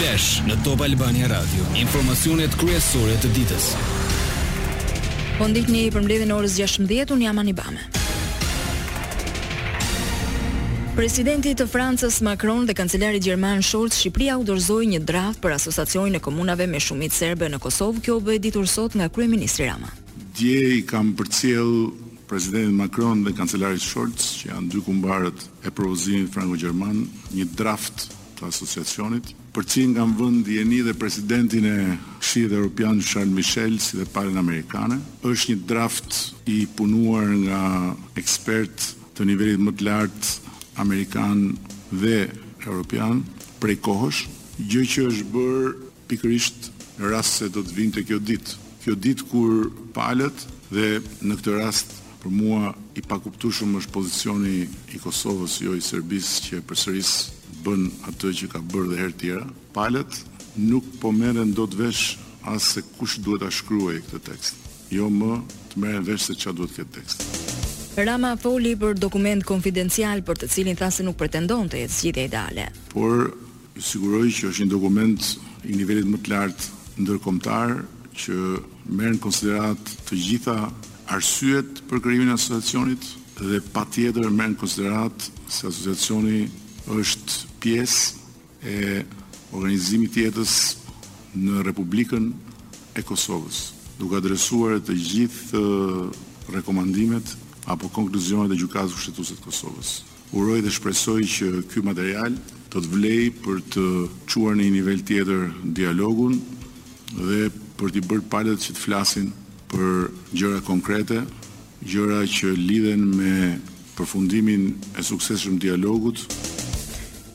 [0.00, 3.64] Flash në Top Albania Radio, informacionet kryesore të ditës.
[5.36, 7.82] Po ndihni për mbledhjen e orës 16, un jam Anibame.
[10.96, 16.16] Presidenti i Francës Macron dhe kancelari gjerman Scholz Shqipëria u dorëzoi një draft për asociacionin
[16.16, 18.00] e komunave me shumicë serbe në Kosovë.
[18.06, 19.92] Kjo u bë ditur sot nga kryeministri Rama.
[20.38, 21.90] Dje i kam përcjell
[22.30, 27.04] presidentin Macron dhe kancelarin Scholz që janë dy kumbarët e propozimit franko-gjerman,
[27.36, 28.08] një draft
[28.40, 31.76] të asociacionit përcin nga më vënd djeni dhe presidentin e
[32.20, 34.96] këshi dhe Europian Charles Michel si dhe palen Amerikane.
[35.22, 36.10] është një draft
[36.54, 38.76] i punuar nga ekspert
[39.14, 40.28] të nivelit më të lartë
[40.84, 41.36] Amerikan
[42.00, 42.18] dhe
[42.64, 43.20] Europian
[43.60, 44.20] prej kohësh,
[44.70, 45.68] gjë që është bërë
[46.08, 46.60] pikërisht
[46.98, 48.52] në rast se do të vinë të kjo ditë.
[48.80, 49.52] Kjo ditë kur
[49.92, 50.36] palet
[50.72, 50.88] dhe
[51.20, 51.88] në këtë rast
[52.22, 57.12] për mua i pakuptushëm është pozicioni i Kosovës, jo i Serbis që përsëris
[57.64, 60.20] bën atë që ka bërë dhe herë tjera, palët
[60.60, 62.16] nuk po merren dot vesh
[62.48, 64.54] as se kush duhet ta shkruaj këtë tekst.
[64.90, 65.32] Jo më
[65.72, 67.28] të merren vesh se çfarë duhet këtë tekst.
[68.00, 72.26] Rama foli për dokument konfidencial për të cilin tha se nuk pretendon të jetë zgjidhja
[72.30, 72.68] ideale.
[72.94, 73.30] Por
[73.76, 75.32] ju siguroj që është një dokument
[75.68, 77.74] i nivelit më të lartë ndërkombëtar
[78.24, 78.36] që
[78.90, 80.56] merr në konsiderat të gjitha
[81.16, 83.08] arsyet për krijimin e asociacionit
[83.40, 86.44] dhe patjetër merr në konsiderat se asociacioni
[86.90, 87.19] është
[87.60, 88.30] pjesë
[88.64, 88.76] e
[89.56, 90.54] organizimit të jetës
[91.36, 92.30] në Republikën
[92.98, 93.60] e Kosovës,
[94.00, 95.60] duke adresuar të gjithë
[96.56, 97.34] rekomandimet
[97.70, 99.92] apo konkluzionet e gjykatës kushtetuese të Kosovës.
[100.36, 102.36] Uroj dhe shpresoj që ky material
[102.70, 103.84] do të vlej për të
[104.30, 105.40] çuar në një nivel tjetër
[105.74, 106.36] dialogun
[107.16, 107.48] dhe
[107.80, 109.32] për të bërë palët që të flasin
[109.72, 111.24] për gjëra konkrete,
[111.86, 113.34] gjëra që lidhen me
[113.98, 116.24] përfundimin e suksesshëm të dialogut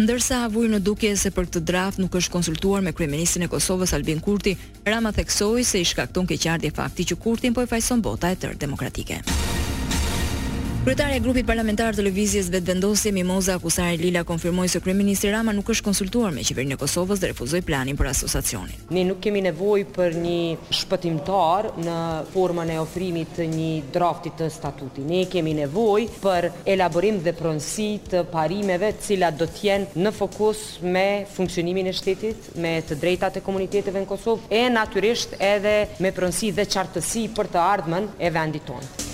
[0.02, 3.96] ndërsa avuj në duke se për këtë draft nuk është konsultuar me kryeministin e Kosovës
[3.96, 8.32] Albin Kurti, Rama theksoi se i shkakton keqardhje fakti që Kurti po e fajson bota
[8.34, 9.22] e tërë demokratike.
[10.86, 15.72] Kryetaria e grupit parlamentar të lëvizjes vetëvendosje Mimoza Akusari Lila konfirmoi se kryeministri Rama nuk
[15.74, 18.84] është konsultuar me qeverinë e Kosovës dhe refuzoi planin për asociacionin.
[18.94, 21.96] Ne nuk kemi nevojë për një shpëtimtar në
[22.36, 25.02] formën e ofrimit të një drafti të statutit.
[25.10, 30.12] Ne kemi nevojë për elaborim dhe pronësi të parimeve të cilat do të jenë në
[30.22, 31.08] fokus me
[31.40, 36.54] funksionimin e shtetit, me të drejtat e komuniteteve në Kosovë e natyrisht edhe me pronësi
[36.62, 39.05] dhe qartësi për të ardhmen e vendit tonë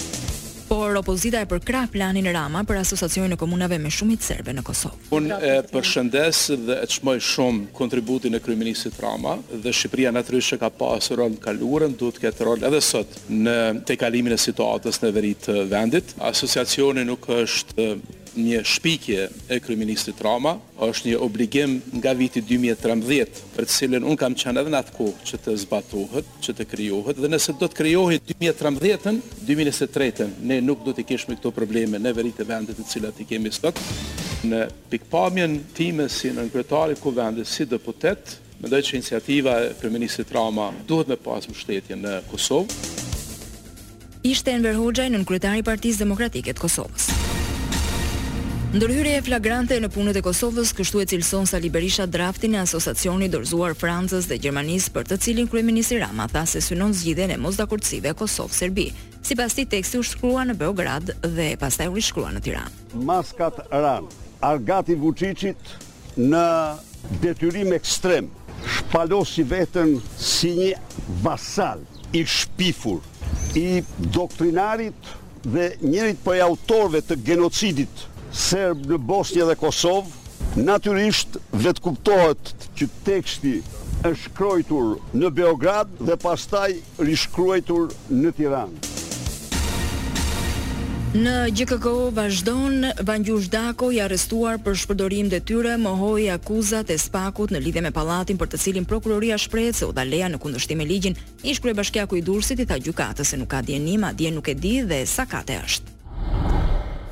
[0.71, 5.09] por opozita e përkrah planin Rama për asociacionin e komunave me shumicë serbe në Kosovë.
[5.17, 10.69] Unë e përshëndes dhe e çmoj shumë kontributin e kryeministit Rama dhe Shqipëria natyrisht ka
[10.71, 13.57] pasur rol kaluarën, duhet të ketë rol edhe sot në
[13.89, 16.15] tejkalimin e situatës në veri të vendit.
[16.31, 17.89] Asociacioni nuk është
[18.37, 24.17] një shpikje e kryeministit Rama, është një obligim nga viti 2013, për të cilën un
[24.19, 27.67] kam qenë edhe në atë kohë që të zbatohet, që të krijohet dhe nëse do
[27.67, 32.79] të krijohet 2013-ën, 2023-ën, ne nuk do të kishme këto probleme në verit të vendet
[32.79, 33.79] të cilat i kemi sot.
[34.45, 36.47] Në pikpamjen time si në
[36.91, 42.19] i kuvendit si deputet, mendoj që iniciativa e kryeministit Rama duhet me pasë mbështetjen në
[42.31, 42.69] Kosovë.
[44.23, 45.07] Ishte Enver Hoxhaj
[45.57, 47.20] i Partisë Demokratike të Kosovës.
[48.71, 53.27] Ndërhyrje e flagrante në punët e Kosovës kështu e cilëson sa liberisha draftin e asosacioni
[53.27, 57.57] dërzuar Francës dhe Gjermanis për të cilin Kryeministri Rama tha se synon zgjidhjen e mos
[57.59, 58.85] dakurtësive Kosovë-Serbi,
[59.27, 62.77] si pas ti teksti u shkrua në Beograd dhe pas u rishkrua në Tiran.
[62.95, 64.07] Maskat Ran,
[64.39, 65.75] argati Vucicit
[66.15, 66.47] në
[67.25, 68.31] detyrim ekstrem,
[68.77, 70.71] shpalo si vetën si një
[71.27, 71.83] vasal
[72.15, 73.03] i shpifur
[73.59, 73.83] i
[74.15, 80.11] doktrinarit dhe njërit për autorve të genocidit serb në Bosnjë dhe Kosovë,
[80.61, 83.57] natyrisht vet kuptohet që teksti
[84.01, 86.71] është shkruar në Beograd dhe pastaj
[87.05, 87.61] rishkruar
[88.09, 88.87] në Tiranë.
[91.11, 97.51] Në GKKO vazhdon Vangjush Dako i arrestuar për shpërdorim dhe tyre Mohoj akuzat e spakut
[97.51, 101.19] në lidhe me palatin për të cilin prokuroria shprejt se leja në kundështim e ligjin,
[101.43, 104.47] ish kërë bashkja ku i dursit i tha gjukatës se nuk ka djenima, djen nuk
[104.47, 105.90] e di dhe sa kate është.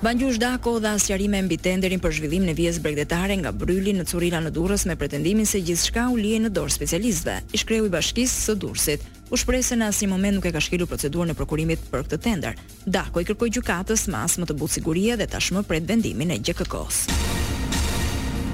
[0.01, 4.39] Bangjush Dako dha asjarime mbi tenderin për zhvillimin e vijës bregdetare nga Bryli në Curila
[4.45, 7.35] në Durrës me pretendimin se gjithçka u lije në dorë specialistëve.
[7.51, 9.03] I shkreu i bashkisë së Durrësit.
[9.29, 12.21] U shprese se në asnjë moment nuk e ka shkilu procedurën e prokurimit për këtë
[12.29, 12.55] tender.
[12.87, 17.38] Dako i kërkoi gjykatës mas më të butë sigurie dhe tashmë pret vendimin e GKK-s.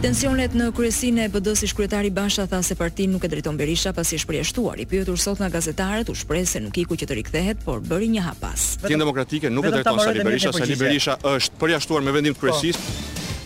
[0.05, 3.89] Tensionet në kryesinë e BD-s i shkretari Basha tha se partia nuk e drejton Berisha
[3.91, 4.77] pas i përjashtuar.
[4.77, 7.81] I pyetur sot nga gazetarët u shpreh se nuk i ku që të rikthehet, por
[7.81, 8.67] bëri një hapas.
[8.83, 12.45] Partia demokratike nuk e drejton Sali Berisha, Sali Berisha është përjashtuar me vendim të po.
[12.45, 12.83] kryesis.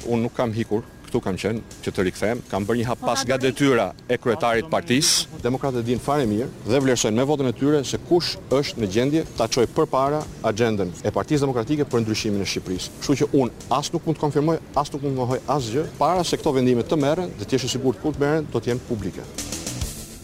[0.10, 3.24] Unë nuk kam hikur këtu kam qenë që të rikëthem, kam bërë një hap pas
[3.24, 5.26] po, ga dhe tyra e kretarit po, partis.
[5.44, 9.26] Demokratët din fare mirë dhe vlerësojnë me votën e tyre se kush është në gjendje
[9.40, 10.22] ta çojë për para
[10.54, 12.90] agendën e partis demokratike për ndryshimin e Shqipëris.
[13.02, 15.88] Kështu që unë as nuk mund të konfirmoj, as nuk mund të nëhoj as gjë,
[16.00, 18.86] para se këto vendimet të merën dhe tjeshe si sigurt kur të merën, do jenë
[18.90, 19.26] publike.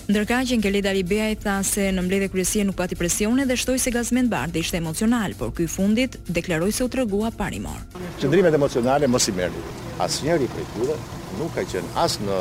[0.06, 3.80] Ndërka që nke Ribea e tha se në mbledhe kryesie nuk pati presione dhe shtoj
[3.82, 7.80] se Gazmend bardhë ishte emocional, por këj fundit deklaroj se u të rëgua parimor.
[8.22, 9.66] Qëndrimet emocionale mos i merdi
[10.04, 10.96] asë njeri për tyre
[11.40, 12.38] nuk ka qenë asë në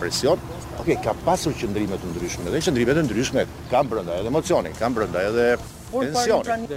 [0.00, 0.40] presion.
[0.80, 4.94] Oke, ka pasur qëndrimet të ndryshme dhe qëndrimet të ndryshme kam brënda edhe emocionin, kam
[4.94, 5.46] brënda edhe
[5.90, 6.68] tensionin.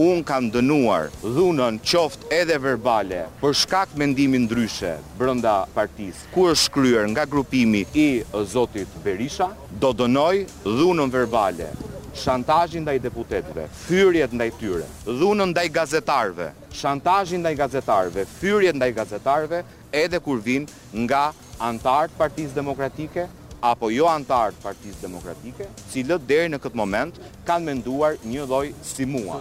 [0.00, 6.22] Unë kam dënuar dhunën qoft edhe verbale për shkak mendimin ndryshe brënda partis.
[6.34, 8.08] Ku është shkryer nga grupimi i
[8.46, 9.50] Zotit Berisha,
[9.80, 11.72] do dënoj dhunën verbale,
[12.16, 18.24] shantajin dhe i deputetve, fyrjet dhe i tyre, dhunën dhe i gazetarve shantajin ndaj gazetarve,
[18.40, 19.62] fyrjet ndaj gazetarve,
[19.96, 20.68] edhe kur vinë
[21.04, 23.26] nga antartë partiz demokratike,
[23.60, 29.04] apo jo antartë partiz demokratike, cilët deri në këtë moment kanë menduar një loj si
[29.06, 29.40] mua.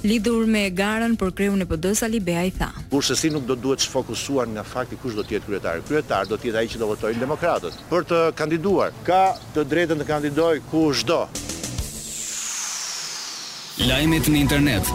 [0.00, 2.70] Lidhur me garën për kreun në pëdës Ali Beha i tha.
[2.88, 5.82] Kur si nuk do duhet të fokusuar nga fakti kush do tjetë kryetar.
[5.84, 7.76] Kryetar do tjetë aji që do votojnë demokratët.
[7.92, 9.20] Për të kandiduar, ka
[9.52, 11.20] të drejtën të kandidoj kush do.
[13.90, 14.88] Lajmet në internet,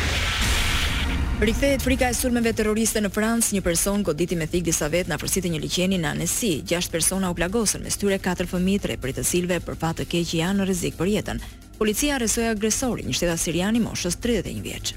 [1.41, 5.17] Rikthehet frika e sulmeve terroriste në Francë, një person goditi me thik disa vet në
[5.17, 8.97] afërsitë e një liçeni në Annecy, gjashtë persona u plagosën, mes tyre katër fëmijë tre
[9.03, 11.43] prej të cilëve për fat të keq janë në rrezik për jetën.
[11.81, 14.95] Policia arrestoi agresorin, një shtetas sirian i moshës 31 vjeç.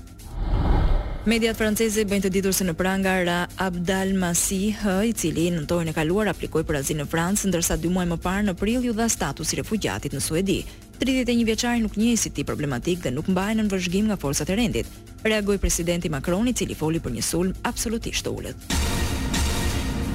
[1.25, 5.63] Mediat franceze bëjnë të ditur se në pranga Ra Abdal Masi H, i cili në
[5.65, 8.93] tojnë e kaluar aplikoj për azin në Fransë, ndërsa dy muaj më parë në prilju
[8.93, 10.59] dha status i refugjatit në Suedi.
[10.99, 14.55] 31 vjeçari nuk njeh si ti problematik dhe nuk mbahen në vëzhgim nga forcat e
[14.55, 14.85] rendit.
[15.27, 18.55] Reagoi presidenti Macron i cili foli për një sulm absolutisht ulët.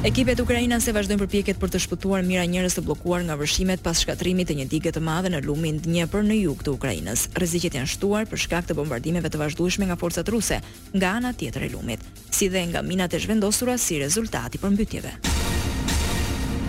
[0.01, 4.49] Ekipet ukrainase vazhdojnë përpjekjet për të shpëtuar mira njerëz të bllokuar nga vërshimet pas shkatrimit
[4.49, 7.27] të një dige të madhe në lumin Dnjepër në jug të Ukrainës.
[7.37, 10.63] Rreziqet janë shtuar për shkak të bombardimeve të vazhdueshme nga forcat ruse
[10.97, 15.30] nga ana tjetër e lumit, si dhe nga minat e zhvendosura si rezultat i përmbytjeve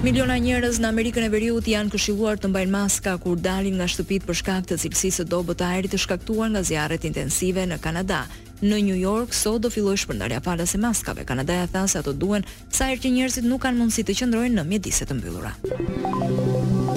[0.03, 4.25] miliona njerëz në Amerikën e Veriut janë këshilluar të mbajnë maska kur dalin nga shtëpitë
[4.25, 8.23] për shkak të cilësisë së dobët të ajrit të shkaktuar nga zjarret intensive në Kanada.
[8.61, 11.23] Në New York sot do filloj shpërndarja falas e maskave.
[11.25, 14.63] Kanadaja tha se ato duhen sa herë që njerëzit nuk kanë mundësi të qëndrojnë në
[14.69, 15.51] mjedise të mbyllura.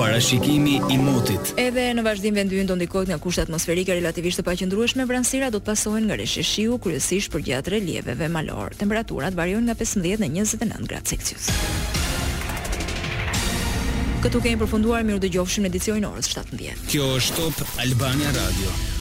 [0.00, 1.52] Parashikimi i mutit.
[1.60, 5.68] Edhe në vazhdim vendyn do ndikohet nga kushtet atmosferike relativisht të paqëndrueshme, vranësira do të
[5.72, 8.76] pasohen nga rreshti shiu kryesisht përgjatë relieveve malore.
[8.80, 11.52] Temperaturat variojnë nga 15 në 29 gradë Celsius
[14.24, 16.80] këtu kemi përfunduar mirë dëgjofshim edicionin e orës 17.
[16.94, 18.84] Kjo është Top Albania Radio.